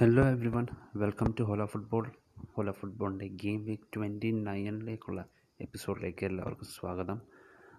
[0.00, 2.04] Hello everyone welcome to Hola football
[2.54, 5.20] Hola ഫുട്ബോളിന്റെ game week twenty നയനിലേക്കുള്ള
[5.60, 7.18] എപ്പിസോഡിലേക്ക് എല്ലാവർക്കും സ്വാഗതം.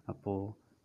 [0.08, 0.38] അപ്പോൾ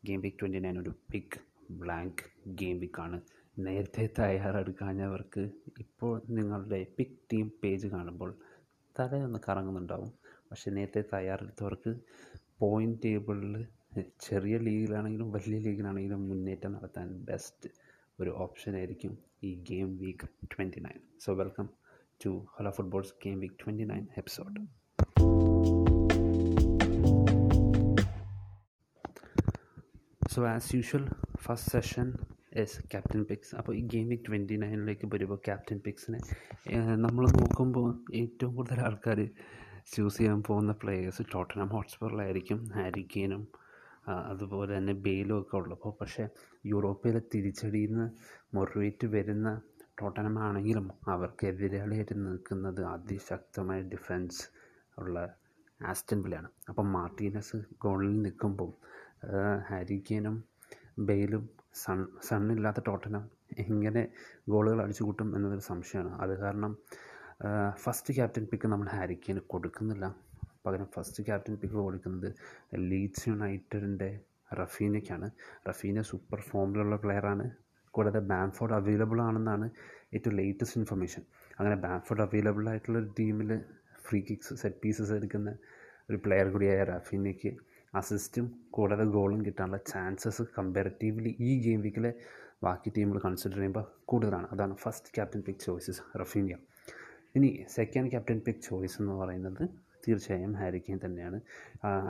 [0.06, 1.40] ഗെയിം വീക്ക് ട്വന്റി നയൻ ഒരു ബിഗ്
[1.80, 2.22] ബ്ലാങ്ക്
[2.60, 3.18] ഗെയിം വീക്കാണ്
[3.58, 5.42] നേരത്തെ തയ്യാറെടുക്കാഞ്ഞവർക്ക്
[5.78, 8.30] ഇപ്പോൾ നിങ്ങളുടെ പിക് ടീം പേജ് കാണുമ്പോൾ
[8.96, 10.12] തലയൊന്ന് കറങ്ങുന്നുണ്ടാവും.
[10.50, 11.94] പക്ഷേ നേരത്തെ തയ്യാറെടുത്തവർക്ക്
[12.58, 13.56] പോയിന്റ് ടേബിളിൽ
[14.20, 17.70] ചെറിയ ലീഗിലാണെങ്കിലും വലിയ ലീഗിലാണെങ്കിലും മുന്നേറ്റം നടത്താൻ ബെസ്റ്റ്
[18.18, 21.68] ഒരു ഓപ്ഷൻ ആയിരിക്കും ഈ game week twenty nine so welcome
[22.24, 24.60] to Hola football's game week twenty nine episode
[30.34, 31.04] so as usual
[31.42, 32.06] first session
[32.52, 36.20] is captain picks അപ്പോൾ ഈ ഗെയിം ട്വന്റി നയനിലേക്ക് വരുമ്പോൾ ക്യാപ്റ്റൻ പിക്സിനെ
[36.96, 39.20] നമ്മൾ നോക്കുമ്പോൾ ഏറ്റവും കൂടുതൽ ആൾക്കാർ
[39.94, 43.42] ചൂസ് ചെയ്യാൻ പോകുന്ന പ്ലേയേഴ്സ് ടോട്ടനം ഹോട്ട്സ്പറിലായിരിക്കും ഹാരി കെയിനും
[44.08, 46.28] അതുപോലെ തന്നെ ബെയിലും ഒക്കെ ഉള്ളപ്പോൾ പക്ഷേ
[46.66, 48.10] യൂറോപ്പിലെ തിരിച്ചടിയിൽ നിന്ന്
[48.54, 49.60] മുറിവേറ്റ് വരുന്ന
[50.00, 54.42] ടോട്ടനമാണെങ്കിലും അവർക്കെതിരാളിയായിട്ട് നിൽക്കുന്നത് അതിശക്തമായ ഡിഫൻസ്
[54.98, 55.36] ഉള്ള
[55.82, 56.20] ആസ്റ്റൻ
[56.68, 58.72] അപ്പം മാർട്ടീനസ് ഗോളിൽ നിൽക്കുമ്പോൾ
[59.68, 60.44] ഹാരിക്കേനും
[60.98, 64.12] ബെയിലും സൺ സണ്ണില്ലാത്ത ടോട്ടനം എങ്ങനെ
[64.48, 66.22] ഗോളുകൾ അടിച്ചു കൂട്ടും എന്നതൊരു സംശയമാണ്.
[66.22, 66.78] അത് കാരണം
[67.74, 70.14] ഫസ്റ്റ് ക്യാപ്റ്റൻ പിക്ക് നമ്മൾ ഹാരിക്കേന് കൊടുക്കുന്നില്ല.
[70.64, 72.28] പകരം ഫസ്റ്റ് ക്യാപ്റ്റൻ പിക്ക് കൊടുക്കുന്നത്
[72.90, 74.08] ലീഡ്സ് യുണൈറ്റഡിന്റെ
[74.60, 75.28] റഫീനയ്ക്കാണ്.
[75.68, 77.46] റഫീന സൂപ്പർ ഫോമിലുള്ള പ്ലെയറാണ്
[77.94, 79.66] കൂടാതെ ബാംഫോർഡ് അവൈലബിൾ ആണെന്നാണ്
[80.16, 81.22] ഏറ്റവും ലേറ്റസ്റ്റ് ഇൻഫർമേഷൻ
[81.58, 83.50] അങ്ങനെ ബാംഫോർഡ് അവൈലബിൾ ആയിട്ടുള്ള ഒരു ടീമിൽ
[84.06, 85.50] ഫ്രീ കിക്സ് സെറ്റ് പീസസ് എടുക്കുന്ന
[86.08, 87.50] ഒരു പ്ലെയർ കൂടിയായ റഫീനയ്ക്ക്
[87.94, 92.10] അസിസ്റ്റും കൂടാതെ ഗോളും കിട്ടാനുള്ള ചാൻസസ് കമ്പാരിറ്റീവ്ലി ഈ ഗെയിം വീക്കിലെ
[92.64, 94.46] ബാക്കി ടീമുകൾ കൺസിഡർ ചെയ്യുമ്പോൾ കൂടുതലാണ്.
[94.54, 96.56] അതാണ് first captain pick choices Raphinha
[97.38, 99.62] ഇനി സെക്കൻഡ് ക്യാപ്റ്റൻ പിക്ക് ചോയ്സ് എന്ന് പറയുന്നത്
[100.04, 101.38] തീർച്ചയായും ഹാരിക്കെയിൻ തന്നെയാണ്.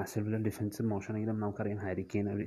[0.02, 2.46] അസൽവിലെ ഡിഫൻസ് മോശമാണെങ്കിലും നമുക്കറിയാം ഹാരിക്കെയിൻ ഒരു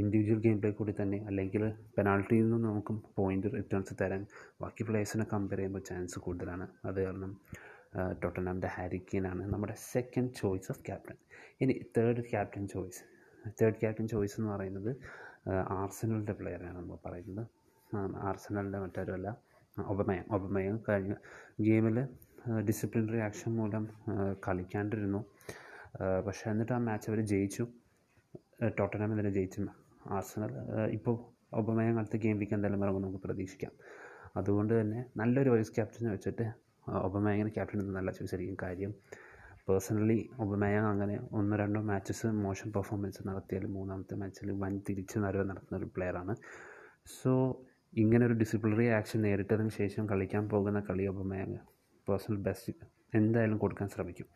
[0.00, 1.62] ഇൻഡിവിജ്വൽ ഗെയിം പ്ലേ കൂടി തന്നെ അല്ലെങ്കിൽ
[1.96, 4.22] പെനാൾട്ടിയിൽ നിന്ന് നമുക്ക് പോയിന്റ് റിട്ടേൺസ് തരാൻ
[4.62, 6.66] ബാക്കി പ്ലേയേഴ്സിനെ കമ്പയർ ചെയ്യുമ്പോൾ ചാൻസ് കൂടുതലാണ്.
[6.84, 7.32] അത് കാരണം
[8.22, 11.18] ടോട്ടനാമിന്റെ ഹാരിക്കെയിനാണ് നമ്മുടെ സെക്കൻഡ് ചോയ്സ് ഓഫ് ക്യാപ്റ്റൻ
[11.60, 13.02] ഇനി third captain choice
[13.60, 14.90] third captain choice എന്ന് പറയുന്നത്
[15.80, 17.44] ആർസനലിന്റെ പ്ലെയറാണ് നമ്മൾ പറയുന്നത്.
[18.28, 19.28] ആർസനലിന്റെ മറ്റാരുമല്ല
[19.76, 21.14] ഒബമയം ഒബമയം കഴിഞ്ഞ
[21.60, 21.98] ഗെയിമിൽ
[22.68, 23.88] ഡിസിപ്ലിനറി ആക്ഷൻ മൂലം
[24.46, 25.24] കളിക്കാണ്ടിരുന്നു.
[26.26, 27.66] പക്ഷേ എന്നിട്ട് ആ മാച്ച് അവർ ജയിച്ചു.
[28.78, 29.66] ടോട്ടനാമിൽ തന്നെ ജയിച്ചു.
[30.10, 30.52] ആർസണൽ
[30.92, 31.16] ഇപ്പോൾ
[31.54, 33.72] ഒബമയം അടുത്ത ഗെയിം വീക്ക് എന്തായാലും ഇറങ്ങും നമുക്ക് പ്രതീക്ഷിക്കാം.
[34.36, 36.46] അതുകൊണ്ട് തന്നെ നല്ലൊരു വൈസ് ക്യാപ്റ്റനെ വെച്ചിട്ട്
[37.06, 38.92] ഒബമയങ്ങനെ ക്യാപ്റ്റൻ നല്ല ചോയ്സ് ആയിരിക്കും കാര്യം.
[39.68, 45.78] പേഴ്സണലി ഒബമയങ് അങ്ങനെ ഒന്നോ രണ്ടോ മാച്ചസ് മോശം പെർഫോമൻസ് നടത്തിയാലും മൂന്നാമത്തെ മാച്ചിൽ വൻ തിരിച്ച് നരവ് നടത്തുന്ന
[45.78, 46.34] ഒരു പ്ലെയറാണ്
[47.22, 47.32] സോ
[47.96, 51.77] ഇങ്ങനെ ഒരു ഡിസിപ്ലിനറി ആക്ഷൻ നേരിട്ടതിന് ശേഷം കളിക്കാൻ പോകുന്ന കളി ഒബമയങ്ങ്
[52.08, 52.74] പേഴ്സണൽ ബെസ്റ്റ്
[53.18, 54.28] എന്തായാലും കൊടുക്കാൻ ശ്രമിക്കും.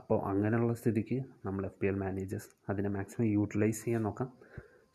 [0.00, 4.28] അപ്പോൾ അങ്ങനെയുള്ള സ്ഥിതിക്ക് നമ്മൾ എഫ് പി എൽ മാനേജേഴ്സ് അതിനെ മാക്സിമം യൂട്ടിലൈസ് ചെയ്യാൻ നോക്കാം.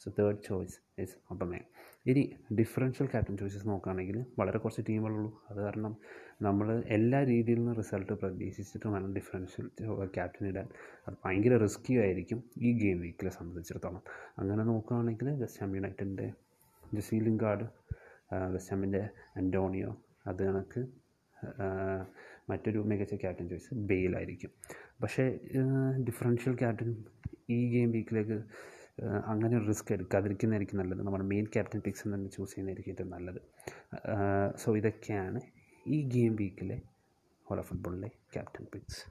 [0.02, 1.68] So third choice is Aubameyang
[2.12, 2.24] ഇനി
[2.60, 5.94] ഡിഫറൻഷ്യൽ ക്യാപ്റ്റൻ ചോയ്സസ് നോക്കുകയാണെങ്കിൽ വളരെ കുറച്ച് ടീമുകളുള്ളൂ അത് കാരണം
[6.46, 9.68] നമ്മൾ എല്ലാ രീതിയിൽ നിന്ന് റിസൾട്ട് പ്രതീക്ഷിച്ചിട്ട് വേണം ഡിഫറൻഷ്യൽ
[10.16, 10.68] ക്യാപ്റ്റൻ ഇടാൻ.
[11.06, 14.04] അത് ഭയങ്കര റിസ്ക്കി ആയിരിക്കും ഈ ഗെയിം വീക്കിലെ സംബന്ധിച്ചിടത്തോളം.
[14.42, 16.28] അങ്ങനെ നോക്കുകയാണെങ്കിൽ വെസ്റ്റ് ഹാം യുണൈറ്റഡിന്റെ
[16.84, 17.68] ജസീലിംഗ് കാർഡ്
[18.56, 19.04] വെസ്റ്റ് ഹാമിന്റെ
[19.42, 19.94] അന്റോണിയോ
[20.32, 20.82] അത് കണക്ക്
[22.50, 24.52] മറ്റൊരു മികച്ച ക്യാപ്റ്റൻ ചോയ്സ് ബെയിലായിരിക്കും
[25.04, 25.26] പക്ഷേ
[26.08, 26.92] ഡിഫറൻഷ്യൽ ക്യാപ്റ്റൻ
[27.50, 28.38] ഈ ഗെയിം വീക്കിലേക്ക്
[29.32, 31.02] അങ്ങനെ റിസ്ക് എടുക്കാതിരിക്കുന്നതായിരിക്കും നല്ലത്.
[31.06, 33.42] നമ്മുടെ മെയിൻ ക്യാപ്റ്റൻ പിക്സ് തന്നെ ചൂസ് ചെയ്യുന്നതായിരിക്കും ഏറ്റവും നല്ലത്.
[34.64, 35.42] സോ ഇതൊക്കെയാണ്
[35.96, 36.78] ഈ ഗെയിം വീക്കിലെ
[37.46, 39.04] ഹോള ഫുട്ബോളിലെ ക്യാപ്റ്റൻ പിക്സ്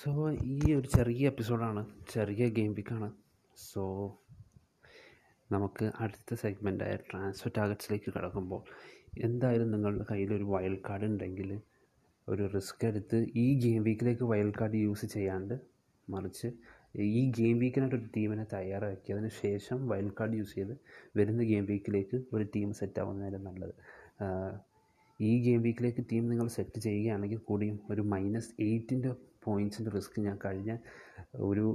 [0.00, 0.10] സോ
[0.54, 1.80] ഈ ഒരു ചെറിയ എപ്പിസോഡാണ്
[2.12, 3.08] ചെറിയ ഗെയിം വീക്കാണ്
[3.62, 3.82] സോ
[5.50, 8.60] നമുക്ക് അടുത്ത സെഗ്മെന്റായ ട്രാൻസ്ഫർ ടാർഗറ്റ്സിലേക്ക് കടക്കുമ്പോൾ
[9.22, 11.50] എന്തായാലും നിങ്ങളുടെ കയ്യിൽ ഒരു വൈൽഡ് കാർഡ് ഉണ്ടെങ്കിൽ
[12.28, 15.54] ഒരു റിസ്ക് എടുത്ത് ഈ ഗെയിം വീക്കിലേക്ക് വൈൽഡ് കാർഡ് യൂസ് ചെയ്യാണ്ട്
[16.08, 16.48] മറിച്ച്
[17.18, 20.74] ഈ ഗെയിം വീക്കിനായിട്ട് ഒരു ടീമിനെ തയ്യാറാക്കിയതിന് ശേഷം വൈൽഡ് കാർഡ് യൂസ് ചെയ്ത്
[21.18, 23.74] വരുന്ന ഗെയിം വീക്കിലേക്ക് ഒരു ടീം സെറ്റ് ആവുന്നതിനും നല്ലത്.
[25.20, 29.10] ഈ ഗെയിം വീക്കിലേക്ക് ടീം നിങ്ങൾ സെറ്റ് ചെയ്യുകയാണെങ്കിൽ കൂടിയും ഒരു മൈനസ് എയ്റ്റിന്റെ
[29.46, 30.70] പോയിന്റ്സിന്റെ റിസ്ക് ഞാൻ കഴിഞ്ഞ
[31.50, 31.66] ഒരു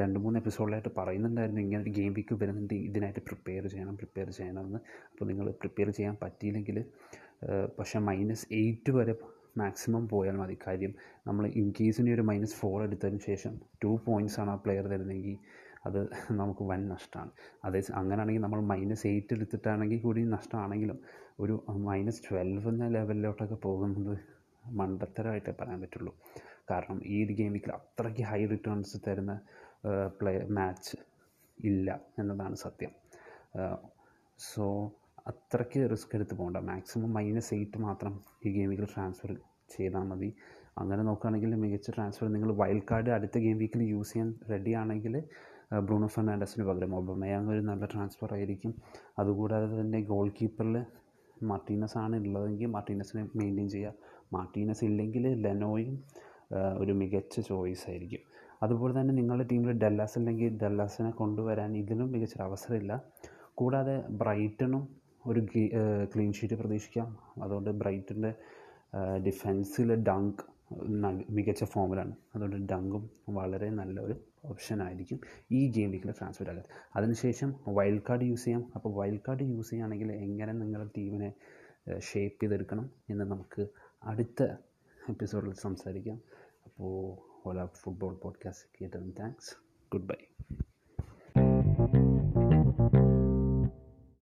[0.00, 1.60] രണ്ട് മൂന്ന് എപ്പിസോഡിലായിട്ട് പറയുന്നുണ്ടായിരുന്നു.
[1.66, 4.80] ഇങ്ങനെ ഒരു ഗെയിം വീക്ക് വരുന്നുണ്ട് ഇതിനായിട്ട് പ്രിപ്പയർ ചെയ്യണം പ്രിപ്പയർ ചെയ്യണമെന്ന്.
[5.10, 6.78] അപ്പോൾ നിങ്ങൾ പ്രിപ്പയർ ചെയ്യാൻ പറ്റിയില്ലെങ്കിൽ
[7.78, 9.14] പക്ഷേ മൈനസ് എയ്റ്റ് വരെ
[9.60, 10.56] മാക്സിമം പോയാൽ മതി.
[10.66, 10.92] കാര്യം
[11.28, 13.52] നമ്മൾ ഇൻ കേസിന് ഒരു മൈനസ് ഫോർ എടുത്തതിന് ശേഷം
[13.82, 15.36] ടു പോയിന്റ്സ് ആണ് ആ പ്ലെയർ തരുന്നതെങ്കിൽ
[15.88, 16.00] അത്
[16.40, 17.30] നമുക്ക് വൻ നഷ്ടമാണ്.
[17.66, 20.98] അതേ അങ്ങനെയാണെങ്കിൽ നമ്മൾ മൈനസ് എയ്റ്റ് എടുത്തിട്ടാണെങ്കിൽ കൂടി നഷ്ടമാണെങ്കിലും
[21.40, 21.54] ഒരു
[21.88, 24.14] മൈനസ് ട്വൽവ് എന്ന ലെവലിലോട്ടൊക്കെ പോകുന്നത്
[24.80, 26.12] മണ്ടത്തരമായിട്ടേ പറയാൻ പറ്റുള്ളൂ.
[26.70, 29.34] കാരണം ഈ ഒരു ഗെയിം വീക്കിൽ അത്രയ്ക്ക് ഹൈ റിട്ടേൺസ് തരുന്ന
[30.20, 30.96] പ്ലേ മാച്ച്
[31.58, 31.88] ഇല്ല
[32.18, 32.92] എന്നതാണ് സത്യം.
[34.38, 34.64] സോ
[35.30, 36.58] അത്രയ്ക്ക് റിസ്ക് എടുത്ത് പോകണ്ട.
[36.70, 38.14] മാക്സിമം മൈനസ് എയ്റ്റ് മാത്രം
[38.46, 39.30] ഈ ഗെയിം വീക്കിൽ ട്രാൻസ്ഫർ
[39.74, 40.30] ചെയ്താൽ മതി.
[40.78, 45.14] അങ്ങനെ നോക്കുകയാണെങ്കിൽ മികച്ച ട്രാൻസ്ഫർ നിങ്ങൾ വൈൽഡ് കാർഡ് അടുത്ത ഗെയിം വീക്കിൽ യൂസ് ചെയ്യാൻ റെഡി ആണെങ്കിൽ
[45.86, 48.72] ബ്രൂണോ ഫെർണാണ്ടസിന് പകരം ഒബമയാങ് ഒരു നല്ല ട്രാൻസ്ഫർ ആയിരിക്കും.
[49.18, 50.76] അതുകൂടാതെ തന്നെ ഗോൾ കീപ്പറിൽ
[51.50, 53.94] മാർട്ടീനസ് ആണ് ഉള്ളതെങ്കിൽ മാർട്ടീനസിനെ മെയിന്റെയിൻ ചെയ്യുക.
[54.32, 55.96] മാർട്ടീനസ് ഇല്ലെങ്കിൽ ലെനോയും
[56.78, 58.22] ഒരു മികച്ച ചോയ്സ് ആയിരിക്കും.
[58.62, 63.04] അതുപോലെ തന്നെ നിങ്ങളുടെ ടീമിൽ ഡെല്ലാസ് അല്ലെങ്കിൽ ഡെല്ലാസിനെ കൊണ്ടുവരാൻ ഇതിലും മികച്ചൊരു അവസരമില്ല.
[63.54, 64.84] കൂടാതെ ബ്രൈറ്റണും
[65.26, 65.40] ഒരു
[66.14, 67.18] ക്ലീൻ ഷീറ്റ് പ്രതീക്ഷിക്കാം.
[67.42, 68.34] അതുകൊണ്ട് ബ്രൈറ്റന്റെ
[69.26, 70.42] ഡിഫെൻസിൽ ഡങ്ക്
[71.30, 74.14] മികച്ച ഫോമിലാണ് അതുകൊണ്ട് ഡങ്കും വളരെ നല്ലൊരു
[74.44, 75.18] ഓപ്ഷൻ ആയിരിക്കും
[75.52, 76.64] ഈ ഗെയിം വീക്കിൽ ട്രാൻസ്ഫർ ആകാൻ.
[76.96, 78.62] അതിനുശേഷം വൈൽഡ് കാർഡ് യൂസ് ചെയ്യാം.
[78.74, 81.32] അപ്പോൾ വൈൽഡ് കാർഡ് യൂസ് ചെയ്യുകയാണെങ്കിൽ എങ്ങനെ നിങ്ങളുടെ ടീമിനെ
[81.98, 83.66] ഷേപ്പ് ചെയ്തെടുക്കണം എന്ന് നമുക്ക്
[84.04, 84.42] അടുത്ത
[85.10, 86.18] എപ്പിസോഡിൽ സംസാരിക്കാം.
[86.73, 86.93] അപ്പോൾ
[87.47, 89.55] ഓല ഫുട്ബോൾ പോഡ്കാസ്റ്റ് കേട്ടതിന് താങ്ക്സ്
[89.91, 90.21] ഗുഡ് ബൈ